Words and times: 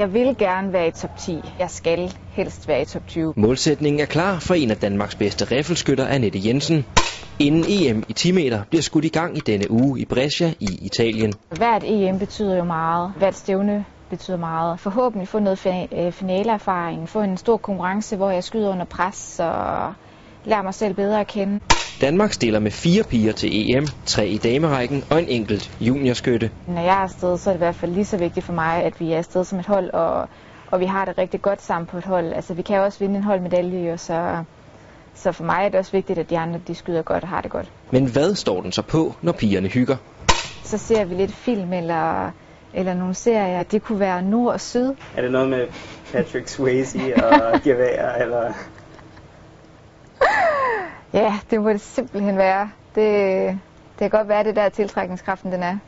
Jeg 0.00 0.12
vil 0.12 0.36
gerne 0.38 0.72
være 0.72 0.88
i 0.88 0.90
top 0.90 1.16
10. 1.18 1.40
Jeg 1.58 1.70
skal 1.70 2.12
helst 2.30 2.68
være 2.68 2.82
i 2.82 2.84
top 2.84 3.06
20. 3.06 3.32
Målsætningen 3.36 4.00
er 4.00 4.06
klar 4.06 4.38
for 4.38 4.54
en 4.54 4.70
af 4.70 4.76
Danmarks 4.76 5.14
bedste 5.14 5.44
riffelskytter, 5.44 6.06
Annette 6.06 6.38
Jensen. 6.44 6.86
Inden 7.38 7.64
EM 7.68 8.04
i 8.08 8.12
10 8.12 8.32
meter 8.32 8.62
bliver 8.70 8.82
skudt 8.82 9.04
i 9.04 9.08
gang 9.08 9.36
i 9.36 9.40
denne 9.40 9.70
uge 9.70 10.00
i 10.00 10.04
Brescia 10.04 10.52
i 10.60 10.78
Italien. 10.82 11.32
Hvert 11.50 11.84
EM 11.86 12.18
betyder 12.18 12.56
jo 12.56 12.64
meget. 12.64 13.12
Hvert 13.16 13.34
stævne 13.34 13.84
betyder 14.10 14.36
meget. 14.36 14.80
Forhåbentlig 14.80 15.28
få 15.28 15.38
noget 15.38 15.66
øh, 15.92 16.12
finaleerfaring. 16.12 17.08
Få 17.08 17.20
en 17.20 17.36
stor 17.36 17.56
konkurrence, 17.56 18.16
hvor 18.16 18.30
jeg 18.30 18.44
skyder 18.44 18.70
under 18.70 18.84
pres 18.84 19.40
og 19.40 19.92
lærer 20.44 20.62
mig 20.62 20.74
selv 20.74 20.94
bedre 20.94 21.20
at 21.20 21.26
kende. 21.26 21.60
Danmark 22.00 22.32
stiller 22.32 22.60
med 22.60 22.70
fire 22.70 23.02
piger 23.02 23.32
til 23.32 23.76
EM, 23.76 23.86
tre 24.06 24.28
i 24.28 24.36
damerækken 24.36 25.04
og 25.10 25.18
en 25.18 25.28
enkelt 25.28 25.70
juniorskytte. 25.80 26.50
Når 26.66 26.80
jeg 26.80 26.90
er 26.90 27.02
afsted, 27.02 27.38
så 27.38 27.50
er 27.50 27.54
det 27.54 27.58
i 27.58 27.64
hvert 27.64 27.74
fald 27.74 27.92
lige 27.92 28.04
så 28.04 28.16
vigtigt 28.16 28.46
for 28.46 28.52
mig, 28.52 28.82
at 28.82 29.00
vi 29.00 29.12
er 29.12 29.18
afsted 29.18 29.44
som 29.44 29.58
et 29.58 29.66
hold, 29.66 29.90
og, 29.90 30.28
og 30.70 30.80
vi 30.80 30.84
har 30.84 31.04
det 31.04 31.18
rigtig 31.18 31.42
godt 31.42 31.62
sammen 31.62 31.86
på 31.86 31.98
et 31.98 32.04
hold. 32.04 32.32
Altså, 32.32 32.54
vi 32.54 32.62
kan 32.62 32.76
jo 32.76 32.84
også 32.84 32.98
vinde 32.98 33.16
en 33.16 33.24
holdmedalje, 33.24 33.92
og 33.92 34.00
så, 34.00 34.44
så 35.14 35.32
for 35.32 35.44
mig 35.44 35.64
er 35.64 35.68
det 35.68 35.78
også 35.78 35.92
vigtigt, 35.92 36.18
at 36.18 36.30
de 36.30 36.38
andre 36.38 36.60
de 36.66 36.74
skyder 36.74 37.02
godt 37.02 37.22
og 37.22 37.28
har 37.28 37.40
det 37.40 37.50
godt. 37.50 37.70
Men 37.90 38.06
hvad 38.06 38.34
står 38.34 38.62
den 38.62 38.72
så 38.72 38.82
på, 38.82 39.14
når 39.22 39.32
pigerne 39.32 39.68
hygger? 39.68 39.96
Så 40.64 40.78
ser 40.78 41.04
vi 41.04 41.14
lidt 41.14 41.32
film 41.32 41.72
eller, 41.72 42.30
eller 42.74 42.94
nogle 42.94 43.14
serier. 43.14 43.62
Det 43.62 43.82
kunne 43.82 44.00
være 44.00 44.22
nord 44.22 44.52
og 44.52 44.60
syd. 44.60 44.92
Er 45.16 45.22
det 45.22 45.32
noget 45.32 45.48
med 45.48 45.66
Patrick 46.12 46.48
Swayze 46.48 46.98
og 47.24 47.60
gevær, 47.64 48.12
eller... 48.12 48.52
Ja, 51.18 51.38
det 51.50 51.60
må 51.60 51.68
det 51.68 51.80
simpelthen 51.80 52.36
være. 52.36 52.70
Det, 52.94 53.04
det 53.98 53.98
kan 53.98 54.10
godt 54.10 54.28
være, 54.28 54.44
det 54.44 54.56
der 54.56 54.68
tiltrækningskraften 54.68 55.52
den 55.52 55.62
er. 55.62 55.78